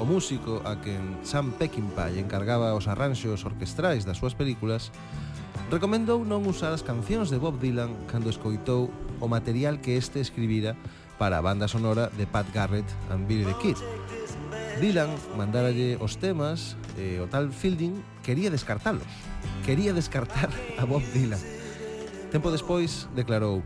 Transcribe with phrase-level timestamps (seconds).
[0.00, 4.88] O músico a quen Sam Peckinpah encargaba os arranxos orquestrais das súas películas
[5.68, 8.88] recomendou non usar as cancións de Bob Dylan cando escoitou
[9.20, 10.72] o material que este escribira
[11.20, 13.76] para a banda sonora de Pat Garrett and Billy the Kid.
[14.80, 19.04] Dylan mandaralle os temas e o tal Fielding quería descartalos.
[19.68, 20.48] Quería descartar
[20.80, 21.44] a Bob Dylan.
[22.32, 23.60] Tempo despois declarou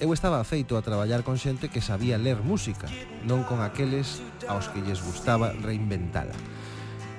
[0.00, 2.90] Eu estaba afeito a traballar con xente que sabía ler música,
[3.22, 4.18] non con aqueles
[4.50, 6.34] aos que lles gustaba reinventala.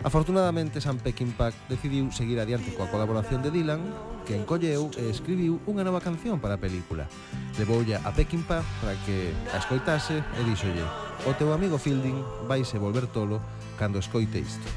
[0.04, 3.82] Afortunadamente, San Pekin Pack decidiu seguir adiante coa colaboración de Dylan,
[4.28, 7.08] que encolleu e escribiu unha nova canción para a película.
[7.56, 10.84] Levoulla a Pekin Pack para que a escoitase e díxolle
[11.24, 13.40] O teu amigo Fielding vaise volver tolo
[13.80, 14.68] cando escoite isto.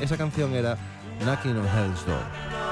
[0.00, 0.78] Esa canción era
[1.20, 2.67] Knocking on Hell's Door.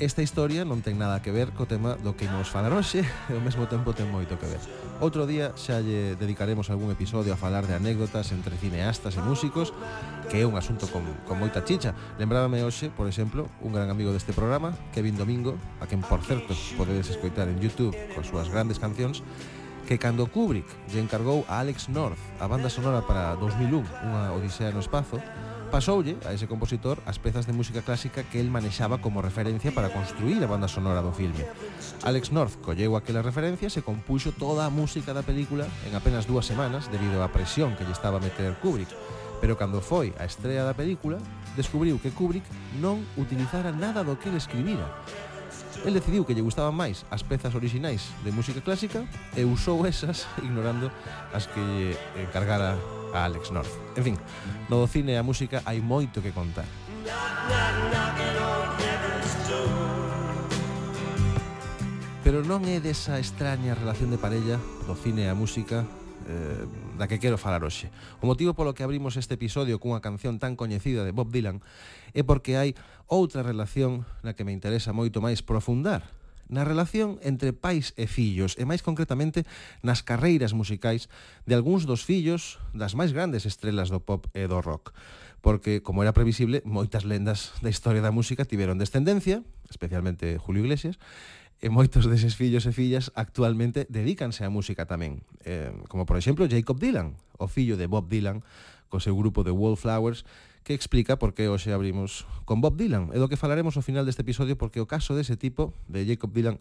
[0.00, 3.36] Esta historia non ten nada que ver co tema do que imos falar hoxe e
[3.36, 4.56] ao mesmo tempo ten moito que ver.
[4.96, 9.76] Outro día xa lle dedicaremos algún episodio a falar de anécdotas entre cineastas e músicos
[10.32, 11.92] que é un asunto con, con moita chicha.
[12.16, 16.56] Lembrábame hoxe, por exemplo, un gran amigo deste programa, Kevin Domingo, a quen, por certo,
[16.80, 19.20] podedes escoitar en YouTube con súas grandes cancións,
[19.84, 24.72] que cando Kubrick lle encargou a Alex North a banda sonora para 2001, unha odisea
[24.72, 25.20] no espazo,
[25.70, 29.94] pasoulle a ese compositor as pezas de música clásica que el manexaba como referencia para
[29.94, 31.46] construir a banda sonora do filme.
[32.02, 36.44] Alex North colleu aquelas referencias e compuxo toda a música da película en apenas dúas
[36.44, 38.90] semanas debido á presión que lle estaba a meter Kubrick,
[39.38, 41.22] pero cando foi a estrella da película,
[41.54, 42.44] descubriu que Kubrick
[42.82, 44.84] non utilizara nada do que ele escribira.
[45.86, 49.06] El decidiu que lle gustaban máis as pezas orixinais de música clásica
[49.38, 50.90] e usou esas ignorando
[51.30, 52.74] as que lle encargara
[53.14, 53.70] a Alex North.
[53.96, 54.16] En fin,
[54.68, 56.66] no do cine e a música hai moito que contar.
[62.22, 65.88] Pero non é desa extraña relación de parella do cine e a música
[66.28, 67.90] eh, da que quero falar hoxe.
[68.20, 71.64] O motivo polo que abrimos este episodio cunha canción tan coñecida de Bob Dylan
[72.14, 72.76] é porque hai
[73.10, 76.19] outra relación na que me interesa moito máis profundar
[76.50, 79.46] na relación entre pais e fillos, e máis concretamente
[79.80, 81.06] nas carreiras musicais
[81.46, 84.90] de algúns dos fillos das máis grandes estrelas do pop e do rock.
[85.40, 89.40] Porque, como era previsible, moitas lendas da historia da música tiveron descendencia,
[89.70, 91.00] especialmente Julio Iglesias,
[91.60, 95.22] e moitos deses fillos e fillas actualmente dedícanse á música tamén.
[95.44, 98.40] Eh, como por exemplo Jacob Dylan, o fillo de Bob Dylan,
[98.88, 100.24] co seu grupo de Wallflowers,
[100.64, 103.10] que explica por que hoxe abrimos con Bob Dylan.
[103.12, 106.30] É do que falaremos ao final deste episodio porque o caso dese tipo de Jacob
[106.32, 106.60] Dylan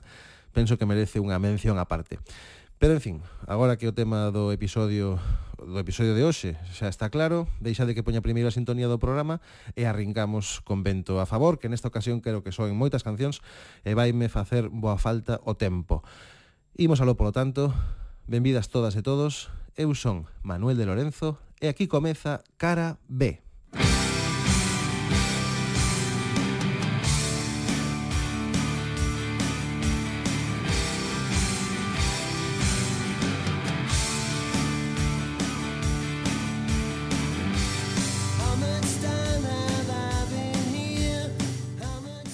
[0.55, 2.17] penso que merece unha mención aparte.
[2.79, 5.19] Pero en fin, agora que o tema do episodio
[5.59, 9.43] do episodio de hoxe xa está claro, deixade que poña primeiro a sintonía do programa
[9.75, 13.43] e arrincamos con vento a favor, que nesta ocasión creo que son moitas cancións
[13.83, 16.07] e vaime facer boa falta o tempo.
[16.79, 17.75] Imos aló, polo tanto,
[18.23, 23.48] benvidas todas e todos, eu son Manuel de Lorenzo e aquí comeza Cara B.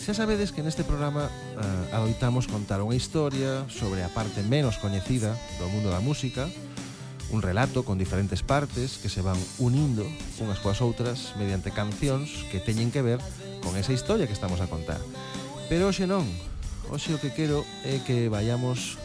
[0.06, 5.34] Xa sabedes que neste programa uh, adoitamos contar unha historia sobre a parte menos coñecida
[5.58, 6.46] do mundo da música,
[7.32, 10.06] un relato con diferentes partes que se van unindo
[10.38, 13.20] unhas coas outras mediante cancións que teñen que ver
[13.66, 15.02] con esa historia que estamos a contar.
[15.66, 16.26] Pero hoxe non,
[16.94, 19.02] hoxe o que quero é que vayamos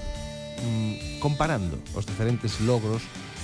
[0.60, 3.00] mm, comparando os diferentes logros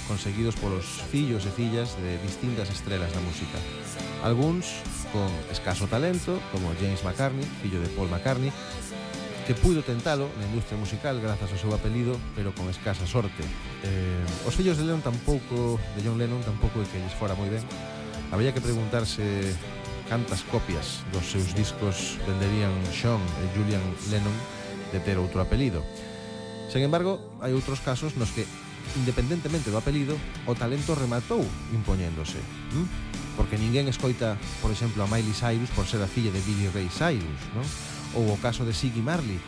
[0.06, 3.58] conseguidos polos fillos e fillas de distintas estrelas da música.
[4.22, 8.52] Alguns con escaso talento, como James McCartney, fillo de Paul McCartney,
[9.46, 13.46] que puido tentalo na industria musical grazas ao seu apelido, pero con escasa sorte.
[13.86, 17.46] Eh, os fillos de Lennon tampouco, de John Lennon tampouco é que lles fora moi
[17.46, 17.62] ben.
[18.34, 19.22] Había que preguntarse
[20.10, 24.34] cantas copias dos seus discos venderían Sean e Julian Lennon
[24.90, 25.86] de ter outro apelido.
[26.66, 28.42] Sen embargo, hai outros casos nos que
[28.98, 30.18] independentemente do apelido,
[30.50, 32.42] o talento rematou impoñéndose.
[32.74, 32.86] ¿Mm?
[33.38, 36.90] Porque ninguén escoita, por exemplo, a Miley Cyrus por ser a filla de Billy Ray
[36.90, 37.66] Cyrus, non?
[38.14, 39.40] ou o caso de Siggy Marley,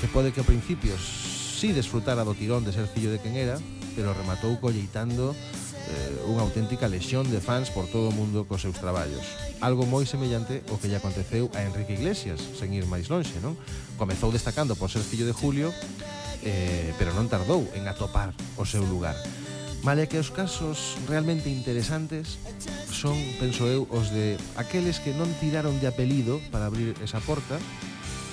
[0.00, 3.36] que pode que ao principio si sí desfrutara do tirón de ser fillo de quen
[3.36, 3.60] era,
[3.92, 8.80] pero rematou colleitando eh, unha auténtica lesión de fans por todo o mundo cos seus
[8.80, 9.20] traballos.
[9.60, 13.58] Algo moi semellante o que lle aconteceu a Enrique Iglesias, sen ir máis lonxe, non?
[14.00, 15.68] Comezou destacando por ser fillo de Julio,
[16.40, 19.18] eh, pero non tardou en atopar o seu lugar.
[19.82, 22.36] Male que os casos realmente interesantes
[22.92, 27.56] son, penso eu, os de aqueles que non tiraron de apelido para abrir esa porta,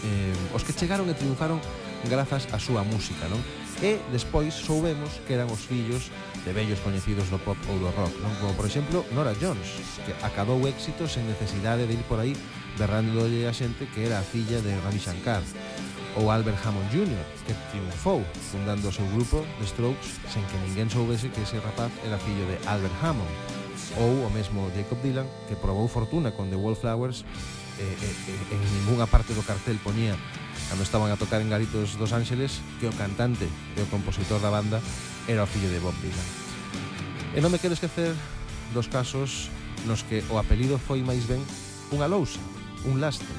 [0.04, 1.64] eh, os que chegaron e triunfaron
[2.12, 3.40] grazas á súa música, non?
[3.80, 6.12] E despois soubemos que eran os fillos
[6.44, 8.36] de vellos coñecidos do pop ou do rock, non?
[8.44, 9.72] Como por exemplo Nora Jones,
[10.04, 12.36] que acabou éxito sen necesidade de ir por aí
[12.76, 15.40] berrándolle a xente que era a filla de Ravi Shankar
[16.18, 20.90] ou Albert Hammond Jr., que triunfou fundando o seu grupo The Strokes sen que ninguén
[20.90, 23.30] soubese que ese rapaz era fillo de Albert Hammond,
[24.02, 27.22] ou o mesmo Jacob Dylan, que probou fortuna con The Wallflowers
[27.80, 30.18] eh, eh, en ninguna parte do cartel ponía
[30.70, 33.46] cando estaban a tocar en Garitos dos Ángeles que o cantante
[33.78, 34.82] e o compositor da banda
[35.30, 36.28] era o fillo de Bob Dylan.
[37.38, 38.18] E non me quero esquecer
[38.74, 39.54] dos casos
[39.86, 41.40] nos que o apelido foi máis ben
[41.94, 42.42] unha lousa,
[42.90, 43.30] un lastre,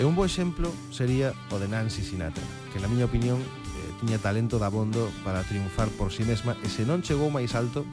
[0.00, 2.40] E un bo exemplo sería o de Nancy Sinatra,
[2.72, 6.72] que na miña opinión eh, tiña talento dabondo para triunfar por si sí mesma e
[6.72, 7.84] se non chegou máis alto,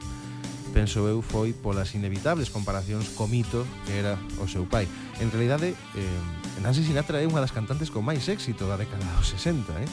[0.72, 4.88] penso eu foi polas inevitables comparacións co mito que era o seu pai.
[5.20, 6.20] En realidade, eh,
[6.64, 9.84] Nancy Sinatra é unha das cantantes con máis éxito da década dos 60, eh?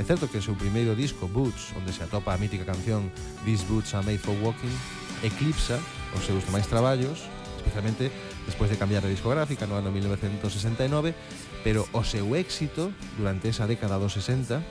[0.00, 3.12] É certo que o seu primeiro disco, Boots, onde se atopa a mítica canción
[3.44, 4.72] These Boots are Made for Walking,
[5.20, 5.76] eclipsa
[6.16, 7.28] os seus demais traballos,
[7.60, 8.08] especialmente
[8.46, 11.14] despois de cambiar de discográfica no ano 1969,
[11.62, 14.62] pero o seu éxito durante esa década dos 60, eh,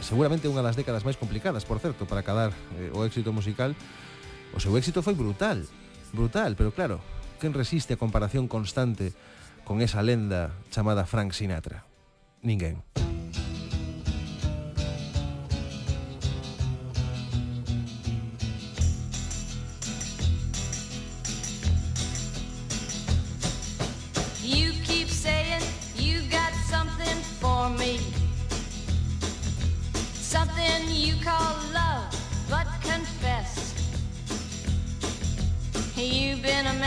[0.00, 3.76] seguramente unha das décadas máis complicadas, por certo, para cadar eh, o éxito musical,
[4.52, 5.64] o seu éxito foi brutal,
[6.12, 7.00] brutal, pero claro,
[7.38, 9.12] quen resiste a comparación constante
[9.64, 11.84] con esa lenda chamada Frank Sinatra?
[12.42, 12.80] Ninguén.
[12.96, 13.19] Ninguén.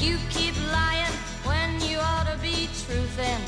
[0.00, 1.12] You keep lying
[1.44, 3.40] when you ought to be truthin'.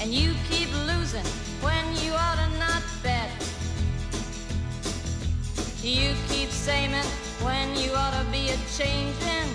[0.00, 1.24] And you keep losing
[1.62, 3.30] when you ought to not bet.
[5.82, 6.92] You keep saying
[7.40, 9.48] when you ought to be a changing.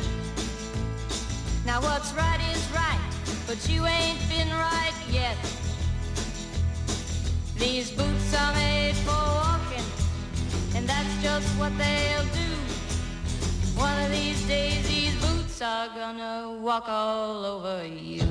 [1.67, 2.99] Now what's right is right,
[3.45, 5.37] but you ain't been right yet.
[7.57, 9.85] These boots are made for walking,
[10.75, 12.72] and that's just what they'll do.
[13.75, 18.23] One of these days these boots are gonna walk all over you.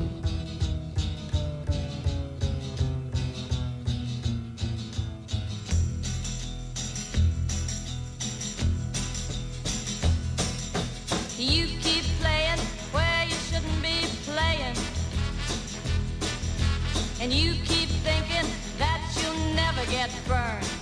[11.38, 12.58] You keep playing
[12.92, 14.76] where you shouldn't be playing.
[17.20, 20.81] And you keep thinking that you'll never get burned.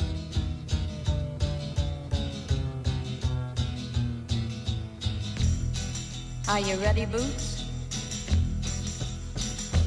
[6.51, 7.63] Are you ready, Boots?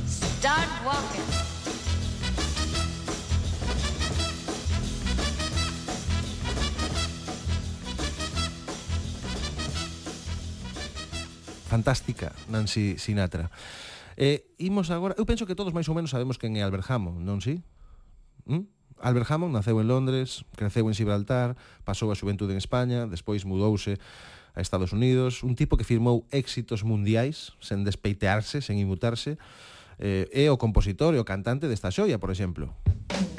[0.09, 1.29] Start walking.
[11.69, 13.51] Fantástica, Nancy Sinatra.
[14.17, 17.29] Eh, imos agora, eu penso que todos máis ou menos sabemos quen é Albert Hammond,
[17.29, 17.61] non si?
[18.49, 18.65] ¿Mm?
[19.05, 24.01] Albert Hammond naceu en Londres, creceu en Gibraltar, pasou a xuventude en España, despois mudouse
[24.55, 29.37] a Estados Unidos, un tipo que firmou éxitos mundiais sen despeitearse, sen imutarse,
[29.99, 32.71] eh, é o compositor e o cantante desta xoia, por exemplo.
[33.11, 33.34] Música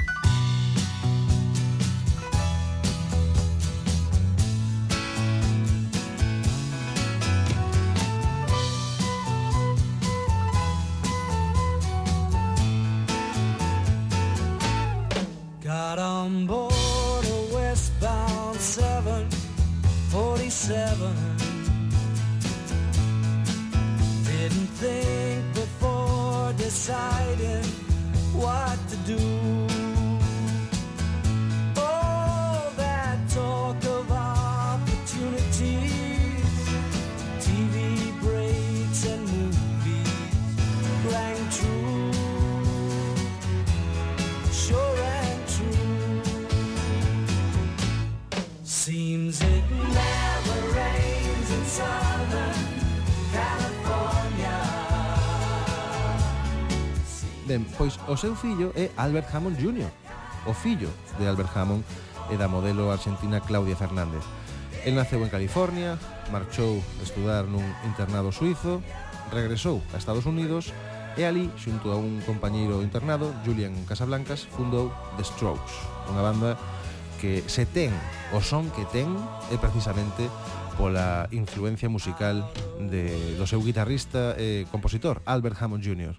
[58.16, 59.92] O seu fillo é Albert Hammond Jr.,
[60.48, 60.88] o fillo
[61.20, 61.84] de Albert Hammond
[62.32, 64.24] e da modelo argentina Claudia Fernández.
[64.88, 66.00] El naceu en California,
[66.32, 68.80] marchou a estudar nun internado suizo,
[69.36, 70.72] regresou a Estados Unidos
[71.20, 75.76] e ali, xunto a un compañeiro internado, Julian Casablancas, fundou The Strokes,
[76.08, 76.56] unha banda
[77.20, 77.92] que se ten
[78.32, 79.12] o son que ten
[79.52, 80.32] é precisamente
[80.80, 82.48] pola influencia musical
[82.80, 86.16] de, do seu guitarrista e compositor Albert Hammond Jr.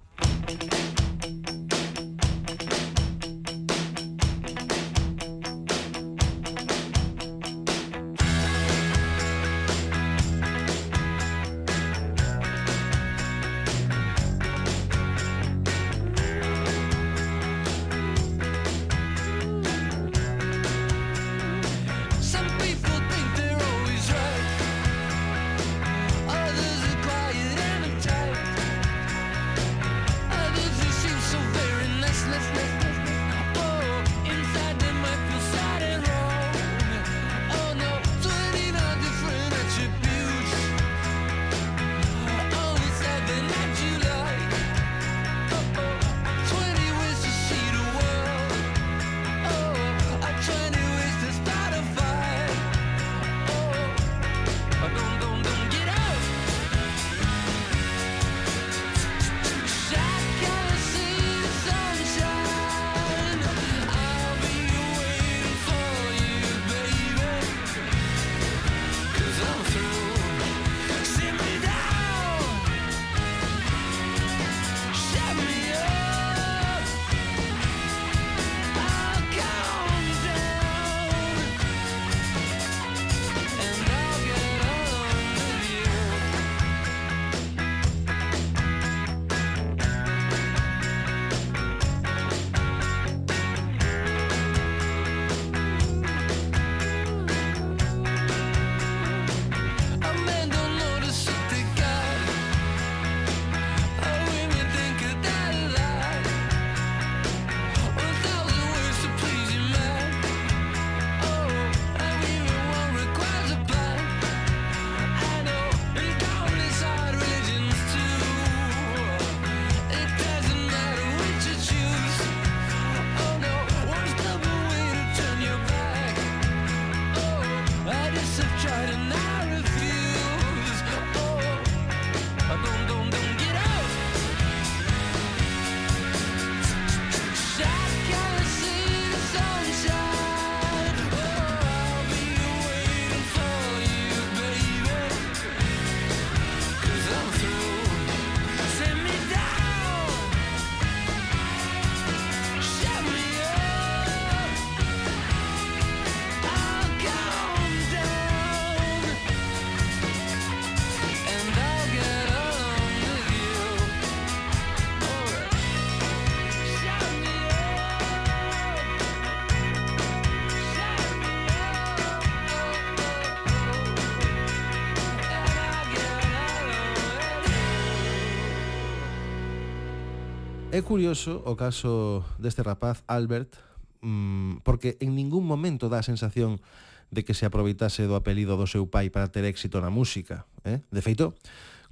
[180.76, 183.56] É curioso o caso deste rapaz, Albert,
[184.04, 186.60] mmm, porque en ningún momento dá a sensación
[187.08, 190.44] de que se aproveitase do apelido do seu pai para ter éxito na música.
[190.68, 190.84] Eh?
[190.92, 191.32] De feito,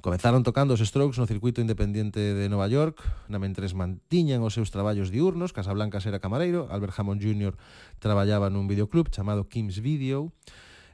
[0.05, 3.00] comezaron tocando os Strokes no circuito independiente de Nova York,
[3.33, 7.57] na mentres mantiñan os seus traballos diurnos, Casablancas era camareiro, Albert Hammond Jr.
[8.05, 10.29] traballaba nun videoclub chamado Kim's Video.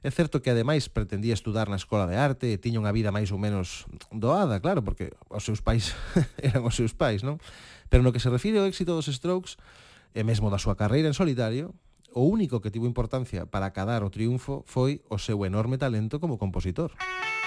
[0.00, 3.28] É certo que ademais pretendía estudar na Escola de Arte e tiña unha vida máis
[3.34, 5.92] ou menos doada, claro, porque os seus pais
[6.40, 7.36] eran os seus pais, non?
[7.90, 9.60] Pero no que se refire ao éxito dos Strokes,
[10.16, 11.76] e mesmo da súa carreira en solitario,
[12.16, 16.40] o único que tivo importancia para acadar o triunfo foi o seu enorme talento como
[16.40, 16.96] compositor.
[16.96, 17.39] Música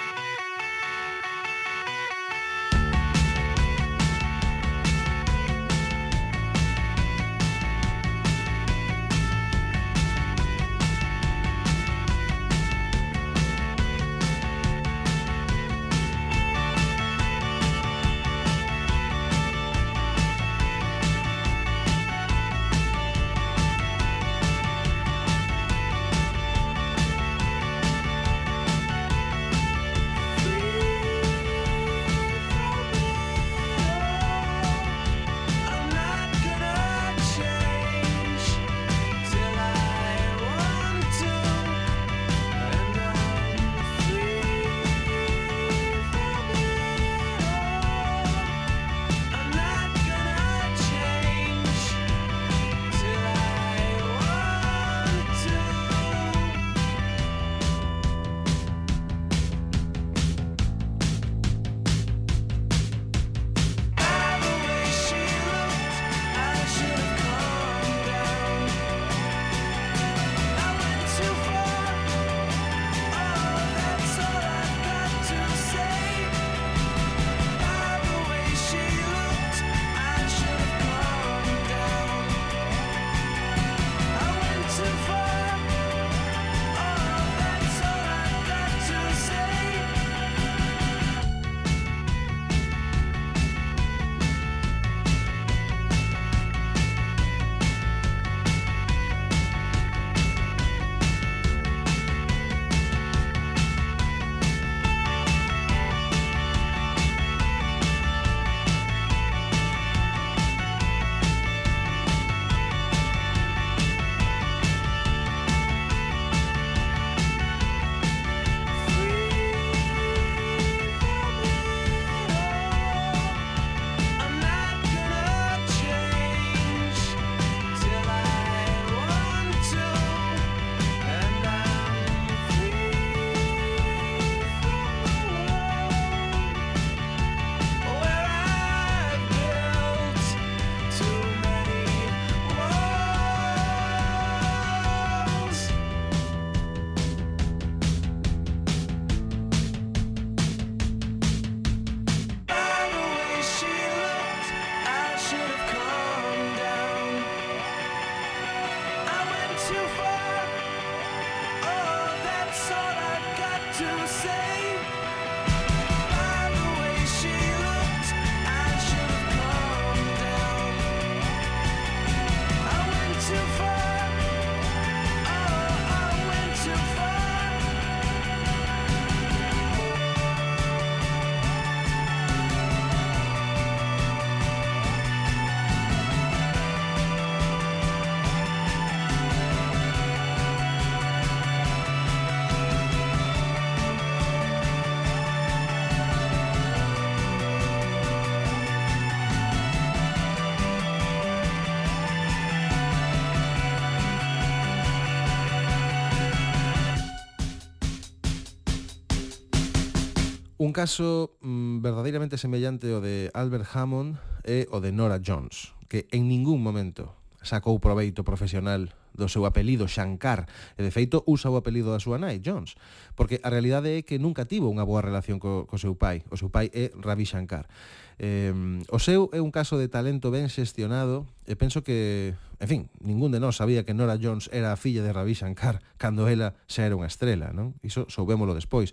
[210.73, 216.09] Un caso mm, verdadeiramente semellante ao de Albert Hammond e o de Nora Jones, que
[216.09, 217.13] en ningún momento
[217.45, 222.17] sacou proveito profesional do seu apelido Shankar e de feito usa o apelido da súa
[222.17, 222.73] nai, Jones
[223.13, 226.25] porque a realidade é que nunca tivo unha boa relación co, co seu pai.
[226.33, 227.69] O seu pai é Ravi Shankar.
[228.17, 228.49] Eh,
[228.89, 233.29] o seu é un caso de talento ben xestionado e penso que en fin, ningún
[233.29, 236.89] de nós sabía que Nora Jones era a filla de Ravi Shankar cando ela xa
[236.89, 237.77] era unha estrela non?
[237.85, 238.89] iso soubémolo despois.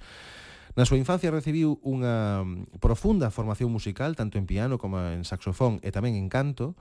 [0.79, 5.83] Na súa infancia recibiu unha mm, profunda formación musical, tanto en piano como en saxofón
[5.83, 6.79] e tamén en canto.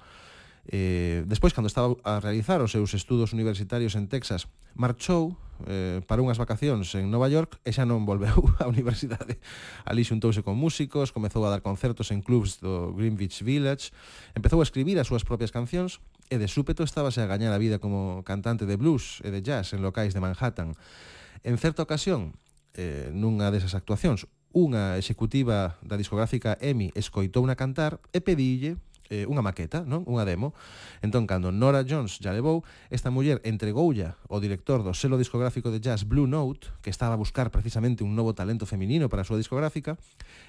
[0.70, 4.46] Eh, despois, cando estaba a realizar os seus estudos universitarios en Texas,
[4.78, 5.34] marchou
[5.66, 9.42] eh, para unhas vacacións en Nova York e xa non volveu á universidade.
[9.90, 13.90] Ali xuntouse con músicos, comezou a dar concertos en clubs do Greenwich Village,
[14.38, 15.98] empezou a escribir as súas propias cancións
[16.30, 19.74] e de súpeto estábase a gañar a vida como cantante de blues e de jazz
[19.74, 20.78] en locais de Manhattan.
[21.42, 22.38] En certa ocasión,
[22.80, 24.24] eh, nunha desas actuacións,
[24.56, 30.06] unha executiva da discográfica EMI escoitou na cantar e pedille eh, unha maqueta, non?
[30.06, 30.54] Unha demo.
[31.02, 32.62] Entón, cando Nora Jones ya levou,
[32.94, 37.20] esta muller entregoulla o director do selo discográfico de jazz Blue Note, que estaba a
[37.20, 39.98] buscar precisamente un novo talento feminino para a súa discográfica,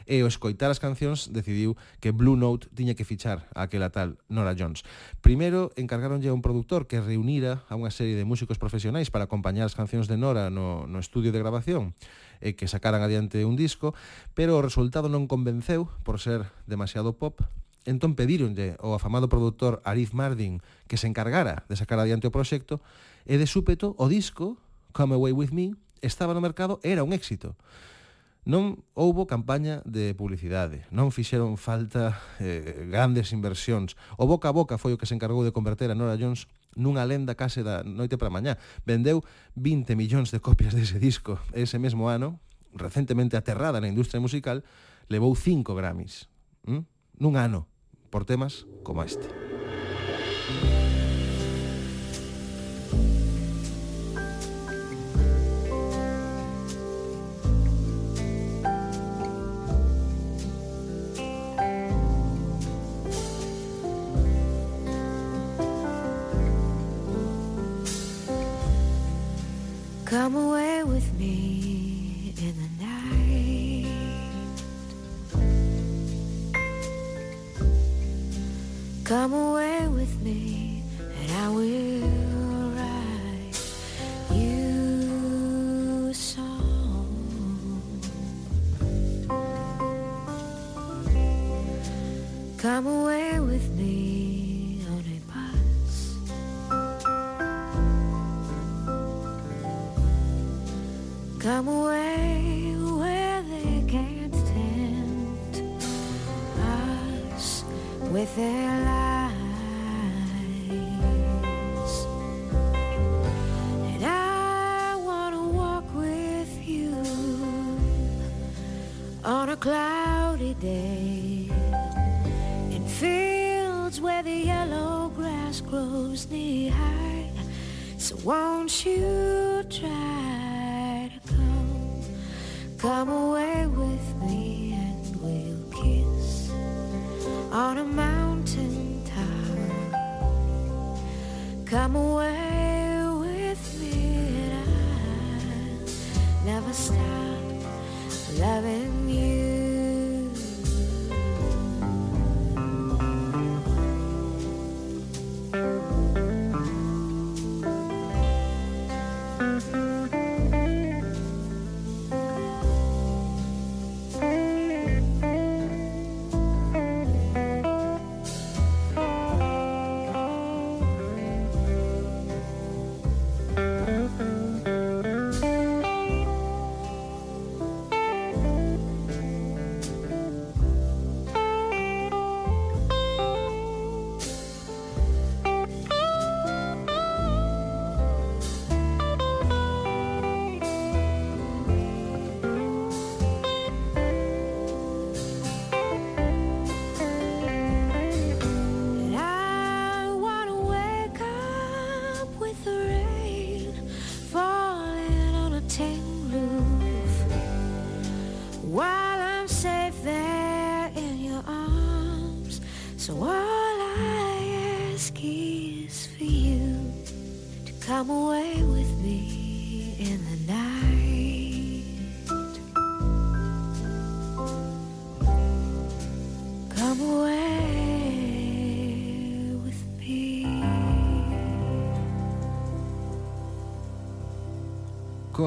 [0.05, 4.21] e o escoitar as cancións decidiu que Blue Note tiña que fichar a aquela tal
[4.29, 4.85] Nora Jones.
[5.25, 9.65] Primeiro, encargaronlle a un productor que reunira a unha serie de músicos profesionais para acompañar
[9.65, 11.97] as cancións de Nora no, no estudio de grabación
[12.41, 13.93] e que sacaran adiante un disco,
[14.33, 17.45] pero o resultado non convenceu por ser demasiado pop
[17.89, 22.85] Entón pedíronlle ao afamado produtor Arif Mardin que se encargara de sacar adiante o proxecto
[23.25, 24.61] e de súpeto o disco
[24.93, 27.57] Come Away With Me estaba no mercado era un éxito.
[28.49, 34.01] Non houbo campaña de publicidade, non fixeron falta eh, grandes inversións.
[34.17, 37.05] O boca a boca foi o que se encargou de converter a Nora Jones nunha
[37.05, 38.57] lenda case da noite para mañá.
[38.89, 39.21] Vendeu
[39.61, 41.37] 20 millóns de copias dese disco.
[41.53, 42.41] Ese mesmo ano,
[42.73, 44.65] recentemente aterrada na industria musical,
[45.13, 46.33] levou 5 Grammys.
[46.65, 46.89] ¿Mm?
[47.21, 47.70] Nun ano
[48.11, 49.29] por temas como este.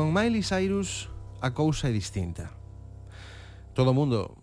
[0.03, 1.07] Con Miley Cyrus
[1.39, 2.51] a cousa é distinta.
[3.71, 4.35] Todo o mundo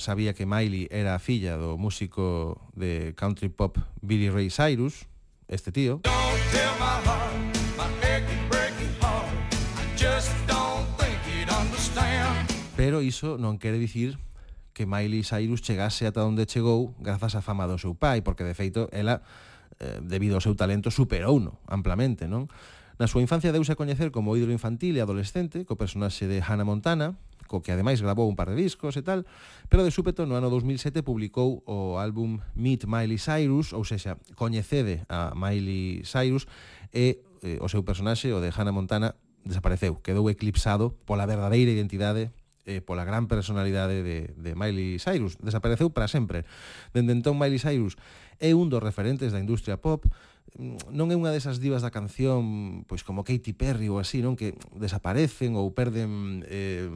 [0.00, 5.04] sabía que Miley era a filla do músico de country pop Billy Ray Cyrus,
[5.52, 6.00] este tío.
[6.00, 7.28] My heart,
[7.76, 7.92] my
[12.72, 14.16] Pero iso non quere dicir
[14.72, 18.56] que Miley Cyrus chegase ata onde chegou grazas á fama do seu pai, porque de
[18.56, 19.20] feito ela
[19.76, 22.48] eh, debido ao seu talento superou uno amplamente, non?
[23.02, 26.62] Na súa infancia deuse a coñecer como ídolo infantil e adolescente co personaxe de Hannah
[26.62, 27.18] Montana,
[27.50, 29.26] co que ademais grabou un par de discos e tal,
[29.66, 35.02] pero de súpeto no ano 2007 publicou o álbum Meet Miley Cyrus, ou sexa, coñecede
[35.10, 36.46] a Miley Cyrus
[36.94, 42.30] e eh, o seu personaxe, o de Hannah Montana, desapareceu, quedou eclipsado pola verdadeira identidade
[42.70, 45.34] eh, pola gran personalidade de, de Miley Cyrus.
[45.42, 46.46] Desapareceu para sempre.
[46.94, 47.98] Dende entón, Miley Cyrus
[48.38, 50.06] é un dos referentes da industria pop,
[50.60, 54.52] non é unha desas divas da canción, pois como Katy Perry ou así, non que
[54.76, 56.92] desaparecen ou perden eh,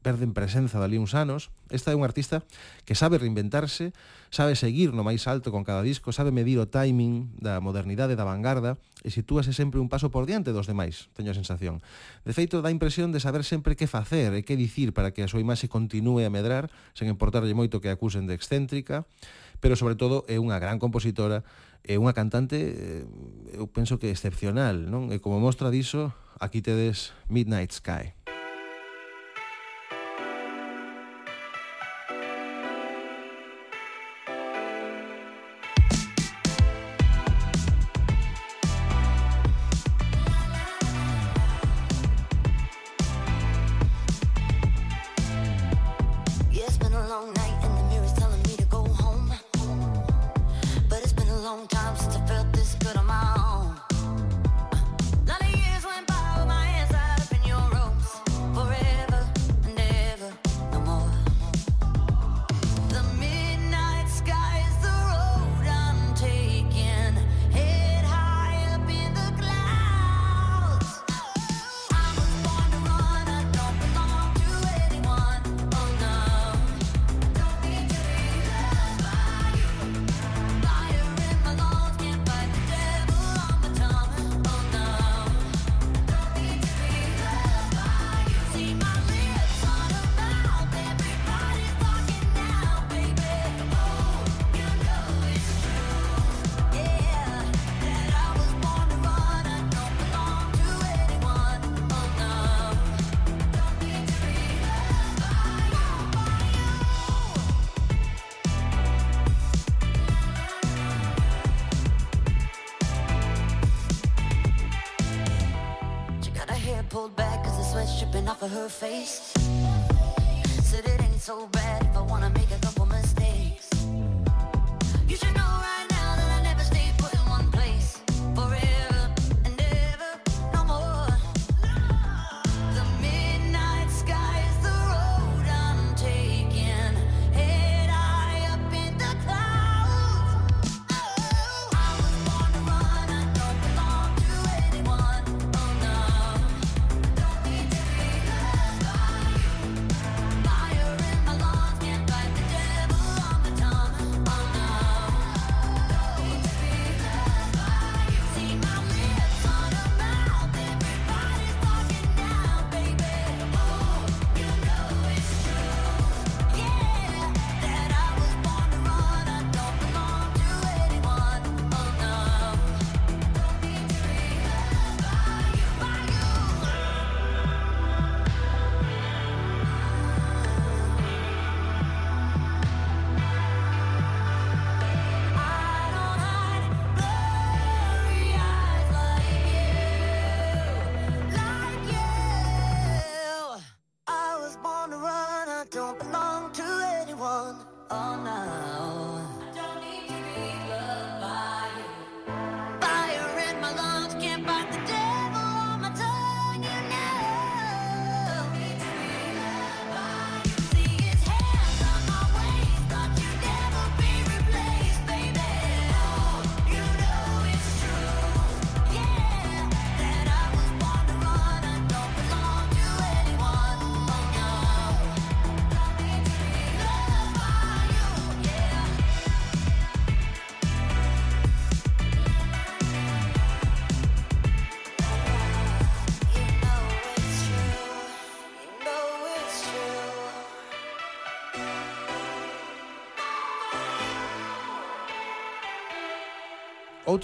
[0.00, 1.52] perden presenza dali uns anos.
[1.68, 2.40] Esta é unha artista
[2.88, 3.92] que sabe reinventarse,
[4.32, 8.24] sabe seguir no máis alto con cada disco, sabe medir o timing da modernidade da
[8.24, 11.84] vanguarda e sitúase sempre un paso por diante dos demais, teño a sensación.
[12.24, 15.28] De feito, dá impresión de saber sempre que facer e que dicir para que a
[15.28, 19.04] súa imaxe continúe a medrar, sen importarlle moito que acusen de excéntrica,
[19.60, 21.44] pero sobre todo é unha gran compositora
[21.84, 23.04] é unha cantante eh,
[23.52, 25.12] eu penso que excepcional, non?
[25.12, 28.23] E como mostra diso, aquí tedes Midnight Sky.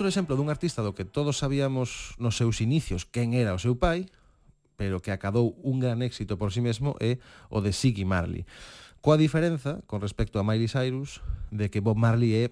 [0.01, 3.77] outro exemplo dun artista do que todos sabíamos nos seus inicios quen era o seu
[3.77, 4.09] pai,
[4.81, 7.21] pero que acadou un gran éxito por si sí mesmo é
[7.53, 8.49] o de Siggy Marley.
[9.05, 11.21] Coa diferenza, con respecto a Miley Cyrus,
[11.53, 12.49] de que Bob Marley é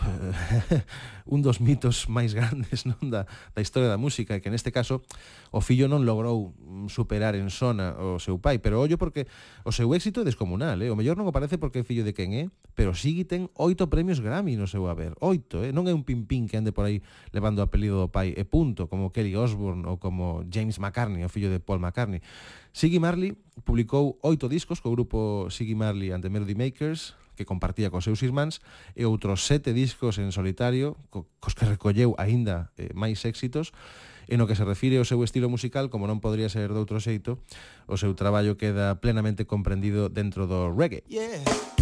[1.26, 5.04] un dos mitos máis grandes non da, da historia da música, que neste caso
[5.52, 6.54] o fillo non logrou
[6.88, 9.28] superar en sona o seu pai, pero ollo porque
[9.66, 10.88] o seu éxito é descomunal, eh?
[10.88, 13.90] o mellor non o parece porque é fillo de quen é, pero sigue ten oito
[13.92, 15.74] premios Grammy no seu haber, oito, eh?
[15.74, 18.88] non é un pimpín que ande por aí levando o apelido do pai e punto,
[18.88, 22.24] como Kelly Osbourne ou como James McCartney, o fillo de Paul McCartney.
[22.72, 27.88] Siggy Marley publicou oito discos co grupo Siggy Marley and the Melody Makers, que compartía
[27.88, 28.60] cos seus irmáns
[28.92, 33.72] e outros sete discos en solitario co, cos que recolleu aínda eh, máis éxitos
[34.28, 37.40] e no que se refire ao seu estilo musical, como non podría ser doutro xeito,
[37.88, 41.00] o seu traballo queda plenamente comprendido dentro do reggae.
[41.08, 41.79] Yeah.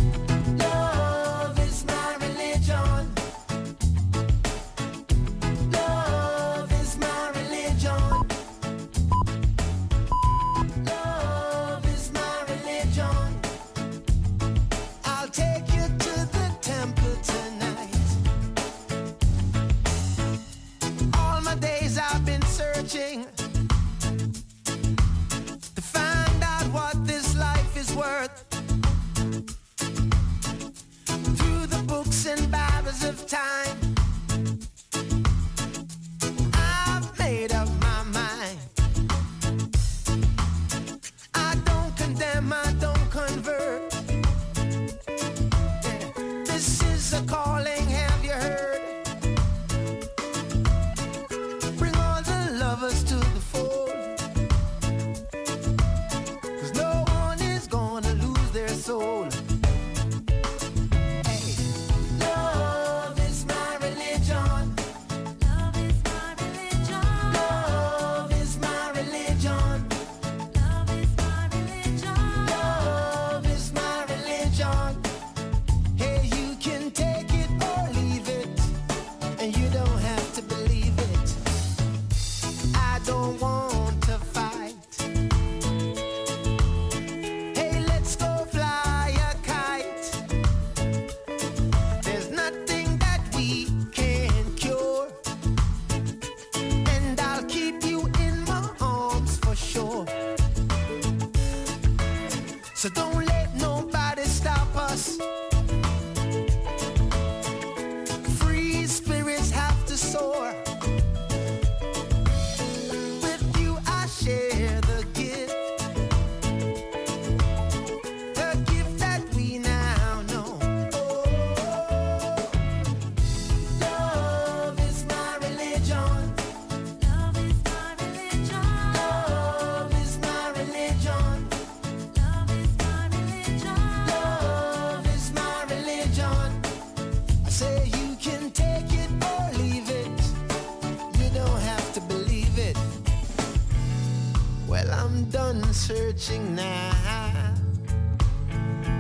[145.89, 147.55] Searching now.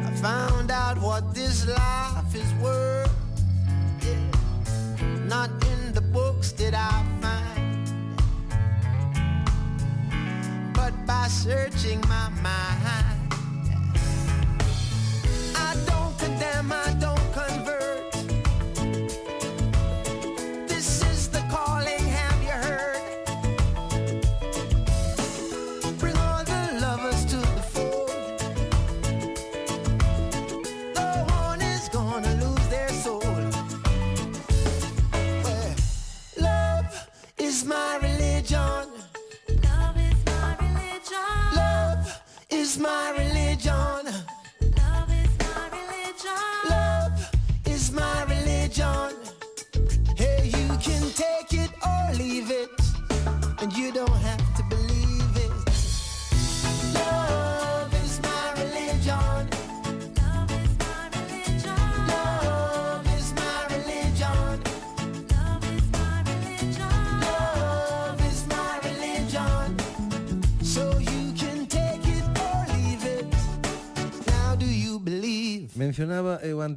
[0.06, 2.17] I found out what this life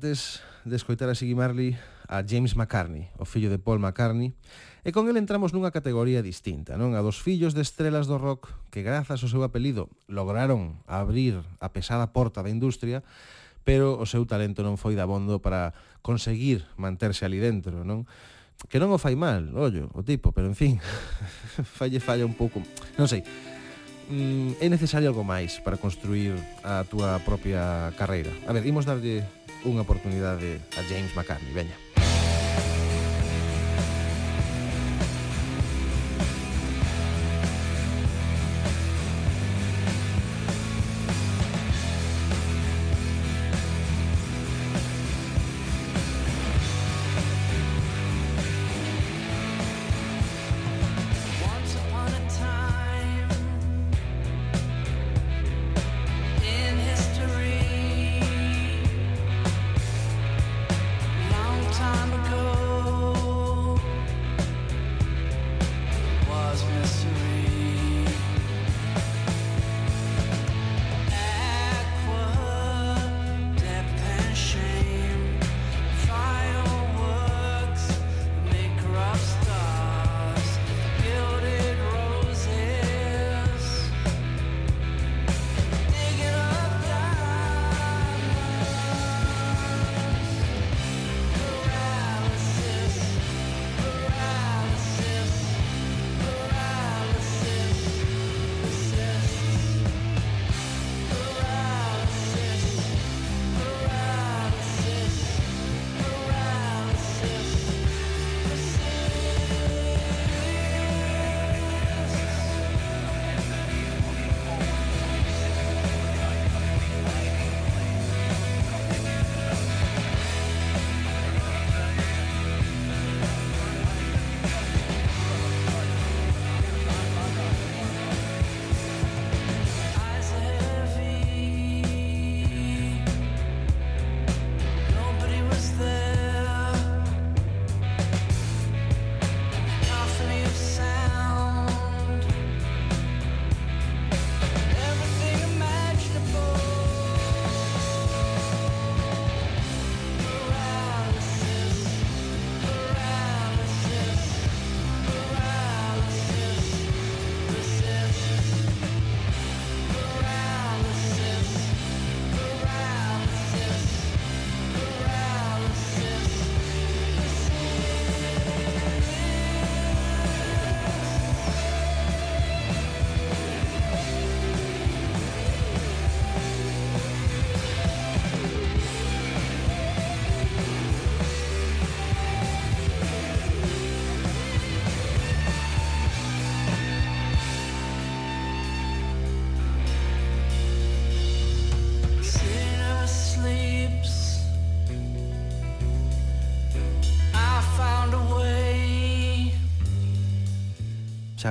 [0.02, 1.78] antes de escoitar a Siggy Marley
[2.10, 4.34] a James McCartney, o fillo de Paul McCartney,
[4.82, 6.98] e con el entramos nunha categoría distinta, non?
[6.98, 11.70] A dos fillos de estrelas do rock que grazas ao seu apelido lograron abrir a
[11.70, 13.06] pesada porta da industria,
[13.62, 18.10] pero o seu talento non foi dabondo para conseguir manterse ali dentro, non?
[18.74, 20.82] Que non o fai mal, ollo, o tipo, pero en fin,
[21.78, 22.58] falle falla un pouco,
[22.98, 23.22] non sei,
[24.10, 26.34] mm, é necesario algo máis para construir
[26.66, 28.34] a túa propia carreira.
[28.50, 29.22] A ver, imos darlle
[29.66, 31.54] unha oportunidade a James McCartney.
[31.54, 31.91] Veña.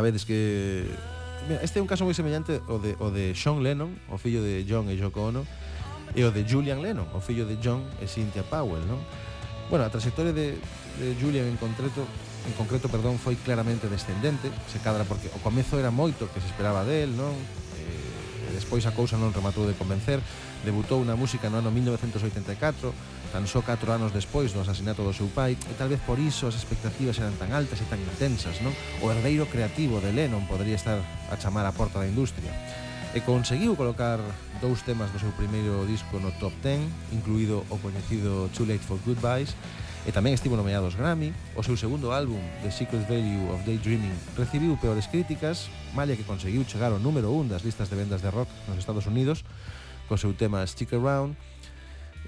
[0.01, 0.88] sabedes que
[1.48, 4.44] Mira, este é un caso moi semellante ao de, o de Sean Lennon, o fillo
[4.44, 5.42] de John e Yoko Ono,
[6.12, 9.01] e o de Julian Lennon, o fillo de John e Cynthia Powell, non?
[9.72, 10.61] Bueno, a trayectoria de,
[11.01, 12.05] de Julian en concreto
[12.44, 16.48] en concreto, perdón, foi claramente descendente, se cadra porque o comezo era moito que se
[16.48, 17.32] esperaba del, non?
[17.76, 20.20] E, e despois a cousa non rematou de convencer,
[20.64, 22.92] debutou na música no ano 1984,
[23.31, 26.51] tan só 4 anos despois do asasinato do seu pai, e tal vez por iso
[26.51, 28.74] as expectativas eran tan altas e tan intensas, non?
[29.01, 30.99] O herdeiro creativo de Lennon podería estar
[31.31, 32.51] a chamar a porta da industria.
[33.11, 34.22] E conseguiu colocar
[34.62, 39.03] dous temas do seu primeiro disco no top 10, incluído o coñecido Too Late for
[39.03, 39.55] Goodbyes,
[40.07, 41.35] e tamén estivo nomeado aos Grammy.
[41.53, 46.64] O seu segundo álbum, The Secret Value of Daydreaming, recibiu peores críticas, malla que conseguiu
[46.64, 49.45] chegar ao número 1 das listas de vendas de rock nos Estados Unidos,
[50.09, 51.37] co seu tema Stick Around,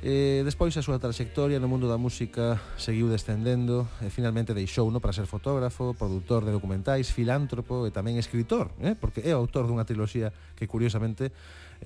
[0.03, 4.99] E despois a súa trayectoria no mundo da música seguiu descendendo e finalmente deixou no
[4.99, 8.99] para ser fotógrafo, produtor de documentais, filántropo e tamén escritor, eh?
[8.99, 11.31] porque é autor dunha triloxía que curiosamente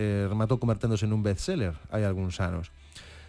[0.01, 2.73] eh, rematou converténdose nun bestseller hai algúns anos.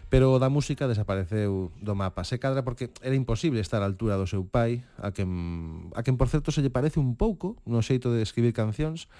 [0.07, 2.23] Pero da música desapareceu do mapa.
[2.23, 6.15] Se cadra porque era imposible estar á altura do seu pai, a quen, a quen
[6.15, 9.11] por certo se lle parece un pouco no xeito de escribir cancións,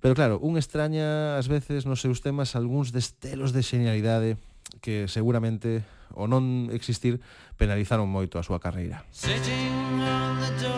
[0.00, 4.38] Pero claro, un extraña ás veces nos seus temas algúns destelos de xenialidade
[4.80, 7.20] que seguramente o non existir
[7.60, 9.04] penalizaron moito a súa carreira.
[9.12, 10.77] Sitting on the door.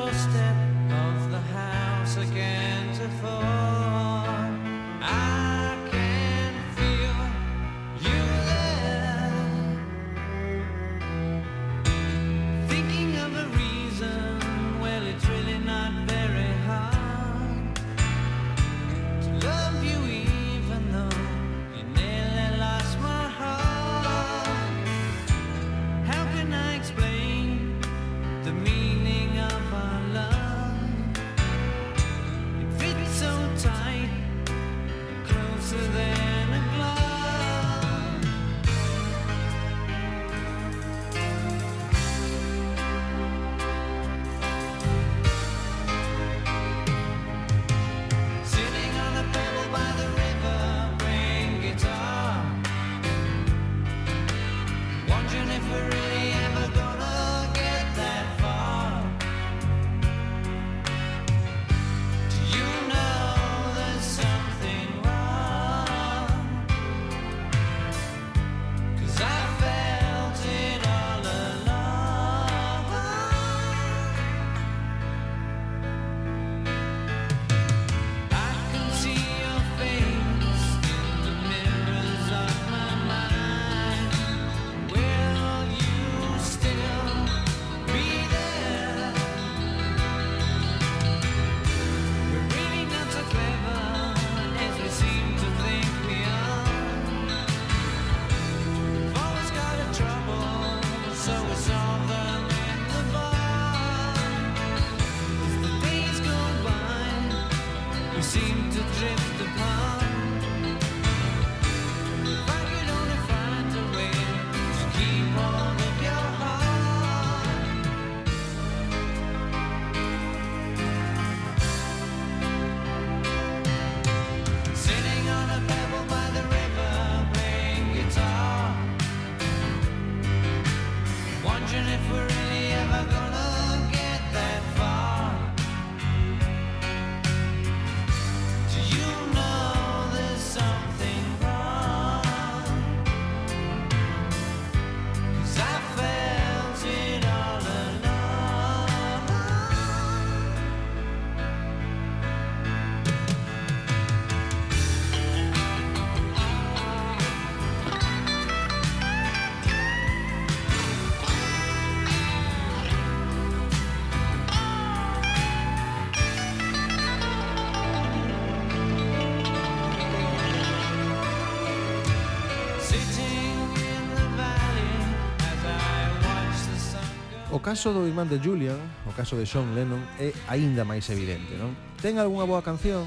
[177.60, 181.60] O caso do irmán de Julian, o caso de Sean Lennon, é aínda máis evidente,
[181.60, 181.76] non?
[182.00, 183.04] Ten algunha boa canción,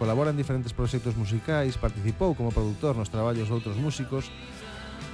[0.00, 4.32] colabora en diferentes proxectos musicais, participou como produtor nos traballos de outros músicos,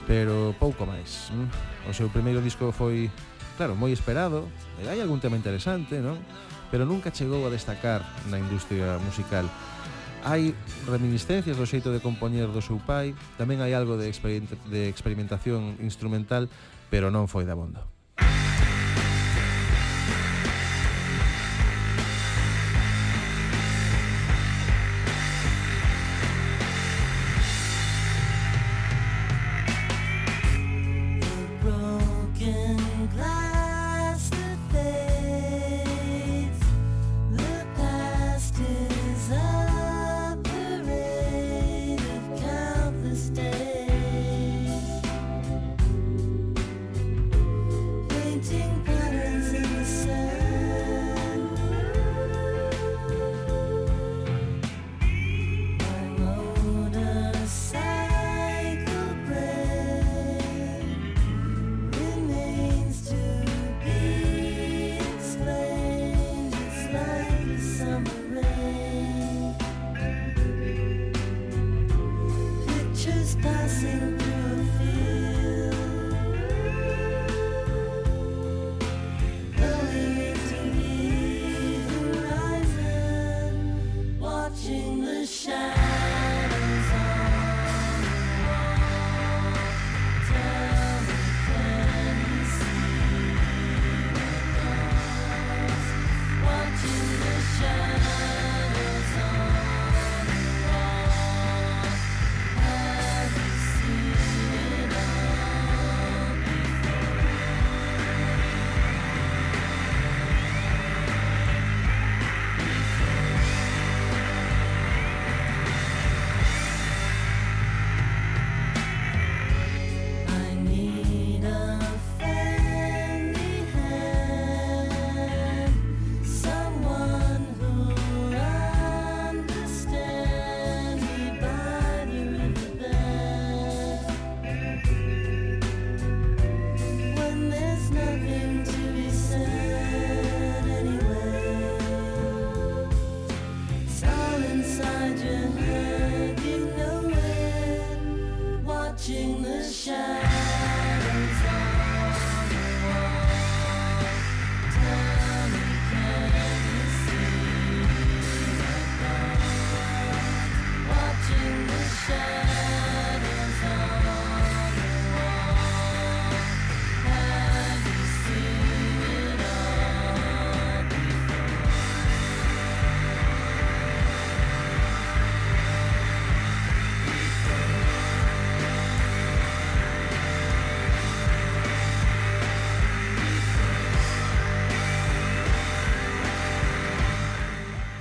[0.07, 1.35] pero pouco máis.
[1.35, 1.51] Non?
[1.91, 3.11] O seu primeiro disco foi,
[3.59, 4.47] claro, moi esperado,
[4.79, 6.23] e hai algún tema interesante, non?
[6.71, 9.51] Pero nunca chegou a destacar na industria musical
[10.23, 10.55] hai
[10.87, 15.75] reminiscencias do xeito de compoñer do seu pai, tamén hai algo de, experiment de experimentación
[15.83, 16.47] instrumental,
[16.87, 17.96] pero non foi dabondo.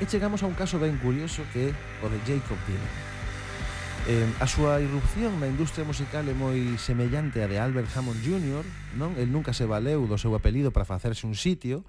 [0.05, 2.93] E chegamos a un caso ben curioso que é o de Jacob Dylan.
[4.05, 8.61] Eh, a súa irrupción na industria musical é moi semellante a de Albert Hammond Jr.,
[9.01, 9.17] non?
[9.17, 11.81] El nunca se valeu do seu apelido para facerse un sitio,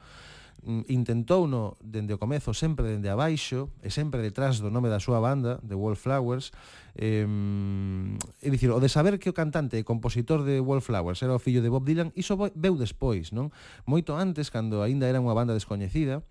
[0.64, 4.96] mm, intentou no dende o comezo sempre dende abaixo e sempre detrás do nome da
[4.96, 6.56] súa banda The Wallflowers
[6.96, 11.40] eh, é dicir, o de saber que o cantante e compositor de Wallflowers era o
[11.42, 13.52] fillo de Bob Dylan iso veu despois, non?
[13.84, 16.24] Moito antes, cando aínda era unha banda descoñecida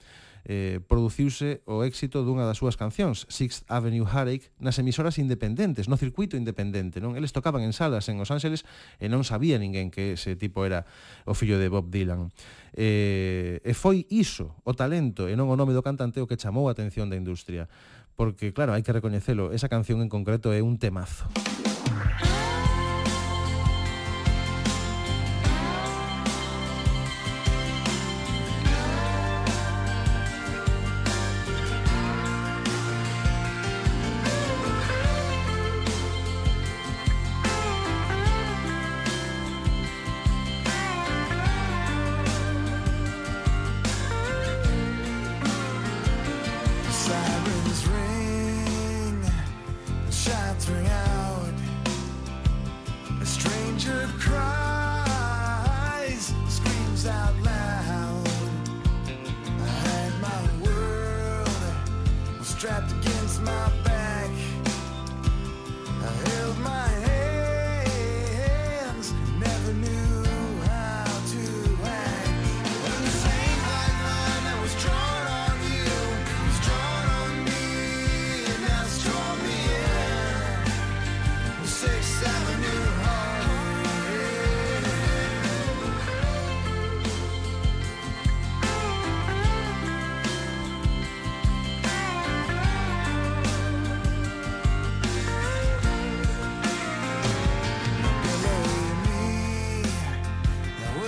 [0.45, 5.97] eh, produciuse o éxito dunha das súas cancións, Sixth Avenue Heartache, nas emisoras independentes, no
[5.97, 7.17] circuito independente, non?
[7.17, 8.63] Eles tocaban en salas en Los Ángeles
[9.01, 10.85] e non sabía ninguén que ese tipo era
[11.25, 12.29] o fillo de Bob Dylan.
[12.77, 16.69] Eh, e foi iso, o talento, e non o nome do cantante o que chamou
[16.69, 17.65] a atención da industria.
[18.13, 21.27] Porque, claro, hai que recoñecelo, esa canción en concreto é un temazo.
[21.91, 22.34] Ah.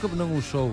[0.00, 0.72] Jacob non usou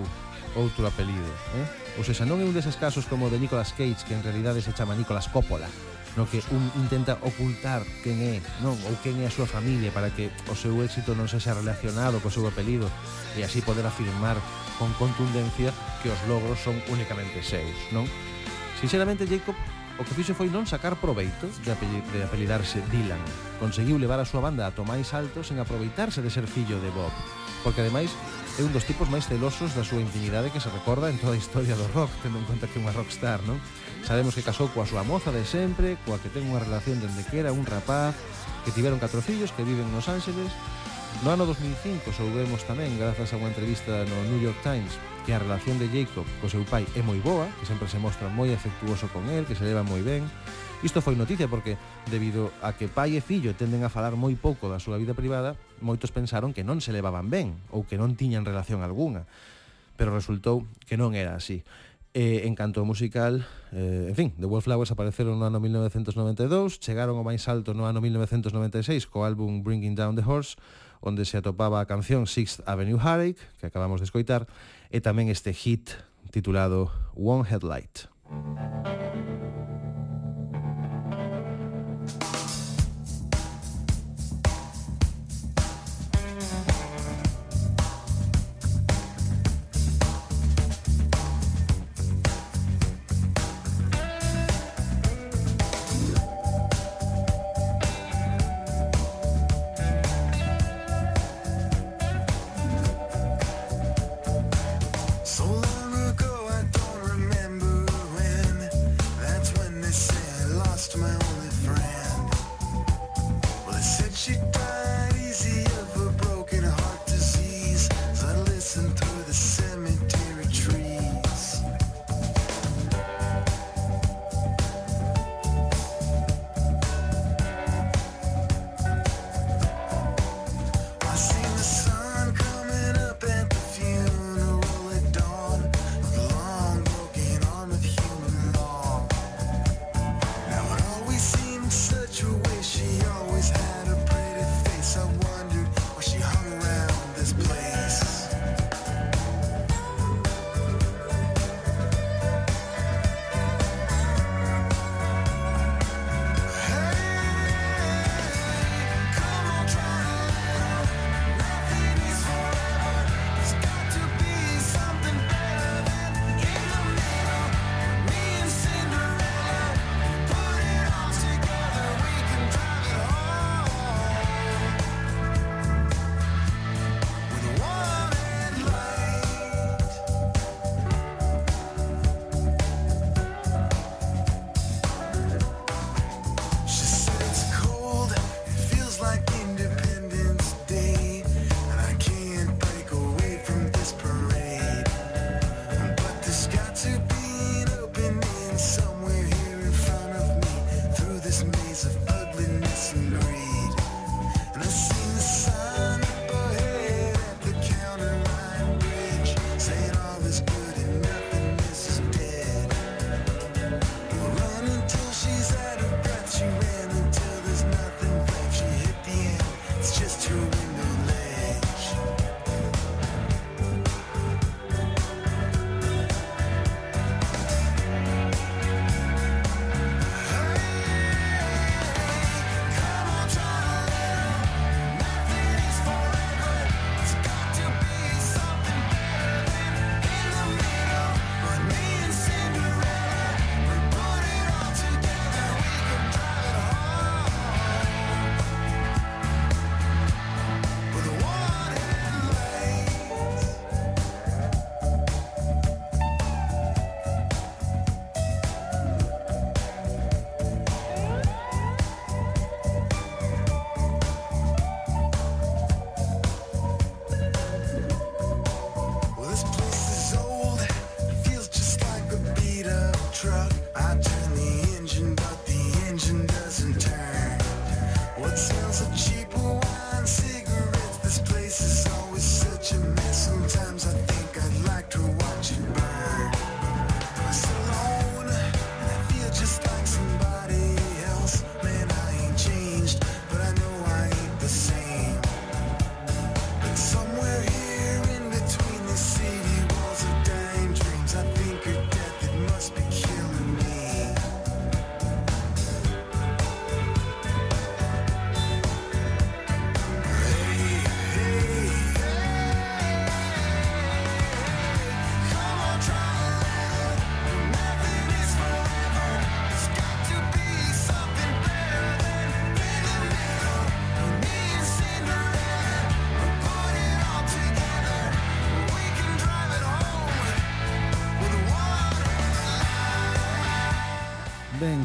[0.56, 2.00] outro apelido, eh?
[2.00, 4.64] Ou seja, non é un deses casos como o de Nicolas Cage, que en realidade
[4.64, 5.68] se chama Nicolas Coppola,
[6.16, 10.08] no que un intenta ocultar quen é, non, ou quen é a súa familia para
[10.08, 12.88] que o seu éxito non sexa relacionado co seu apelido
[13.36, 14.40] e así poder afirmar
[14.80, 18.08] con contundencia que os logros son únicamente seus, non?
[18.80, 19.52] Sinceramente, Jacob,
[20.00, 23.20] o que fixo foi non sacar proveito de, apel de apelidarse Dylan.
[23.60, 27.12] Conseguiu levar a súa banda a tomáis altos sen aproveitarse de ser fillo de Bob.
[27.60, 28.08] Porque ademais
[28.58, 31.40] é un dos tipos máis celosos da súa intimidade que se recorda en toda a
[31.40, 33.62] historia do rock, tendo en conta que é unha rockstar, non?
[34.02, 37.38] Sabemos que casou coa súa moza de sempre, coa que ten unha relación dende que
[37.38, 38.18] era un rapaz,
[38.66, 40.50] que tiveron catro fillos que viven nos Ángeles.
[41.22, 45.38] No ano 2005 soubemos tamén, grazas a unha entrevista no New York Times, que a
[45.38, 49.06] relación de Jacob co seu pai é moi boa, que sempre se mostra moi afectuoso
[49.14, 50.26] con el, que se leva moi ben,
[50.78, 51.74] Isto foi noticia porque,
[52.06, 55.58] debido a que pai e fillo tenden a falar moi pouco da súa vida privada,
[55.82, 59.26] moitos pensaron que non se levaban ben ou que non tiñan relación algunha.
[59.98, 61.66] Pero resultou que non era así.
[62.14, 63.42] E, en canto ao musical,
[63.74, 67.98] eh, en fin, The Wallflowers apareceron no ano 1992, chegaron ao máis alto no ano
[67.98, 70.54] 1996 co álbum Bringing Down the Horse,
[71.02, 74.46] onde se atopaba a canción Sixth Avenue Heartache, que acabamos de escoitar,
[74.94, 75.98] e tamén este hit
[76.30, 78.06] titulado One Headlight.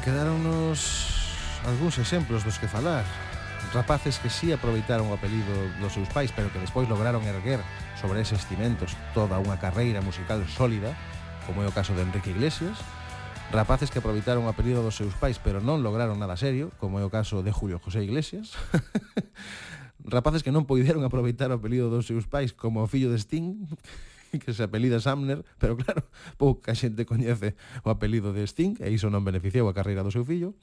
[0.04, 3.08] quedáronnos algúns exemplos dos que falar.
[3.72, 5.48] Rapaces que sí aproveitaron o apelido
[5.80, 7.64] dos seus pais, pero que despois lograron erguer
[7.96, 10.92] sobre eses cimentos toda unha carreira musical sólida,
[11.48, 12.76] como é o caso de Enrique Iglesias,
[13.56, 17.04] rapaces que aproveitaron o apelido dos seus pais, pero non lograron nada serio, como é
[17.08, 18.60] o caso de Julio José Iglesias,
[20.04, 23.72] rapaces que non poideron aproveitar o apelido dos seus pais, como o fillo de Sting,
[24.44, 26.10] que se apelida Sumner, pero claro,
[26.42, 27.56] pouca xente coñece
[27.86, 30.58] o apelido de Sting e iso non beneficiou a carreira do seu fillo.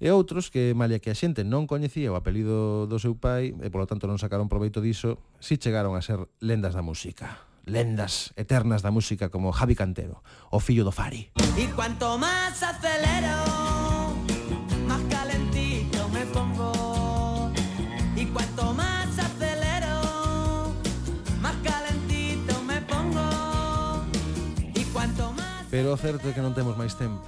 [0.00, 3.68] E outros que, malia que a xente non coñecía o apelido do seu pai e
[3.68, 8.82] polo tanto non sacaron proveito diso, si chegaron a ser lendas da música lendas eternas
[8.82, 11.30] da música como Javi Cantero, o fillo do Fari.
[11.54, 13.89] Y cuanto más acelero
[25.70, 27.22] Pero o certo é que non temos máis tempo.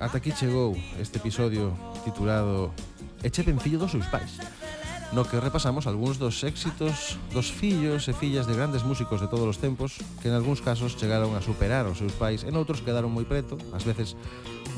[0.00, 2.72] Ata aquí chegou este episodio titulado
[3.20, 4.40] Eche pencillo dos seus pais
[5.12, 9.46] no que repasamos algúns dos éxitos dos fillos e fillas de grandes músicos de todos
[9.46, 13.14] os tempos que en algúns casos chegaron a superar os seus pais en outros quedaron
[13.14, 14.18] moi preto, ás veces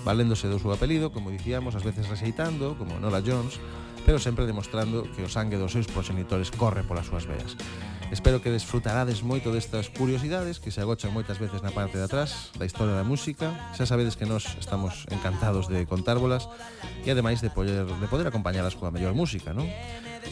[0.05, 3.57] valéndose do seu apelido, como dicíamos, ás veces rexeitando, como Nora Jones,
[4.05, 7.57] pero sempre demostrando que o sangue dos seus proxenitores corre polas súas veas.
[8.09, 12.48] Espero que desfrutarades moito destas curiosidades que se agochan moitas veces na parte de atrás
[12.56, 13.52] da historia da música.
[13.76, 16.48] Xa sabedes que nós estamos encantados de contárbolas
[17.04, 19.68] e ademais de poder, de poder acompañalas coa mellor música, non?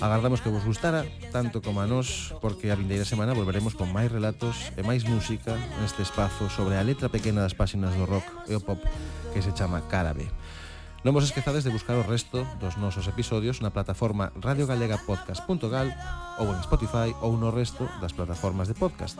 [0.00, 1.04] Agardamos que vos gustara
[1.36, 5.52] tanto como a nós porque a vindeira semana volveremos con máis relatos e máis música
[5.84, 8.80] neste espazo sobre a letra pequena das páxinas do rock e o pop
[9.36, 10.24] que se chama Cara B.
[11.06, 15.94] Non vos esquezades de buscar o resto dos nosos episodios na plataforma radiogalegapodcast.gal
[16.42, 19.14] ou en Spotify ou no resto das plataformas de podcast.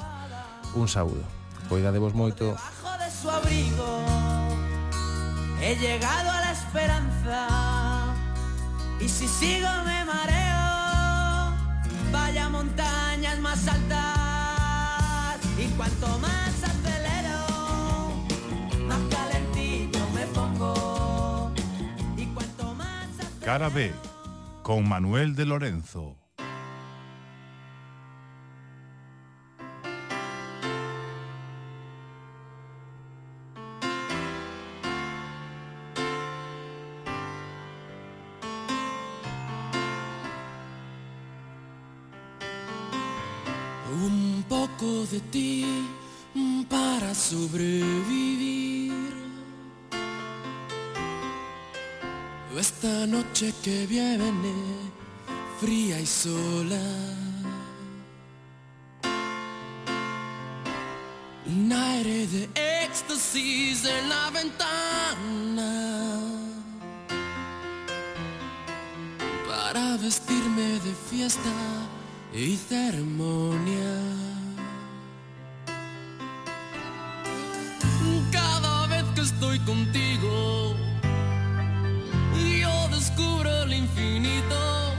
[0.75, 1.23] Un saúdo.
[1.71, 2.59] Cuidadevos moito.
[2.59, 4.03] de su abrigo
[5.63, 7.47] He llegado a la esperanza
[8.99, 11.55] Y si sigo me mareo
[12.11, 16.56] Vaya montañas más altas Y cuanto más
[23.47, 23.93] Cara B,
[24.65, 26.17] con Manuel de Lorenzo.
[43.93, 45.65] Un poco de ti
[46.69, 48.76] para sobrevivir.
[52.59, 54.33] Esta noche que viene,
[55.61, 56.81] fría y sola.
[61.45, 62.49] Un aire de
[62.83, 65.71] éxtasis en la ventana.
[69.47, 71.55] Para vestirme de fiesta
[72.33, 74.01] y ceremonia.
[78.33, 80.46] Cada vez que estoy contigo,
[83.97, 84.93] infinito.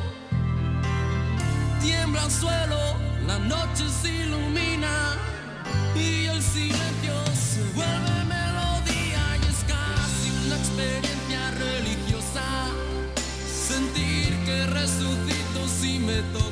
[1.81, 2.79] Tiembla el suelo,
[3.27, 5.15] la noche se ilumina
[5.95, 12.43] y el silencio se vuelve melodía y es casi una experiencia religiosa.
[13.67, 16.46] Sentir que resucito si me tocas.